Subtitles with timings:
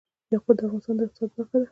[0.31, 1.67] یاقوت د افغانستان د اقتصاد برخه ده.